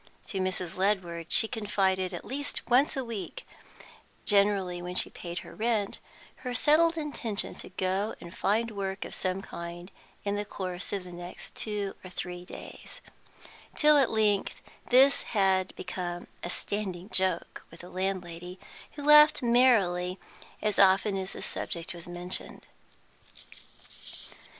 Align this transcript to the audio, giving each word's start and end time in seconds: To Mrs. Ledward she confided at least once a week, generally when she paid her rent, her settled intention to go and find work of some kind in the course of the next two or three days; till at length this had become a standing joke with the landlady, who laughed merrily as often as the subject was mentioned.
To 0.29 0.39
Mrs. 0.39 0.77
Ledward 0.77 1.27
she 1.29 1.47
confided 1.47 2.11
at 2.11 2.25
least 2.25 2.67
once 2.67 2.97
a 2.97 3.05
week, 3.05 3.45
generally 4.25 4.81
when 4.81 4.95
she 4.95 5.11
paid 5.11 5.37
her 5.45 5.53
rent, 5.53 5.99
her 6.37 6.55
settled 6.55 6.97
intention 6.97 7.53
to 7.57 7.69
go 7.69 8.15
and 8.19 8.35
find 8.35 8.71
work 8.71 9.05
of 9.05 9.13
some 9.13 9.43
kind 9.43 9.91
in 10.25 10.33
the 10.37 10.43
course 10.43 10.91
of 10.91 11.03
the 11.03 11.11
next 11.11 11.53
two 11.53 11.95
or 12.03 12.09
three 12.09 12.45
days; 12.45 12.99
till 13.75 13.95
at 13.99 14.09
length 14.09 14.63
this 14.87 15.21
had 15.37 15.71
become 15.75 16.25
a 16.43 16.49
standing 16.49 17.07
joke 17.11 17.61
with 17.69 17.81
the 17.81 17.89
landlady, 17.91 18.59
who 18.93 19.03
laughed 19.03 19.43
merrily 19.43 20.17
as 20.63 20.79
often 20.79 21.15
as 21.15 21.33
the 21.33 21.43
subject 21.43 21.93
was 21.93 22.07
mentioned. 22.07 22.65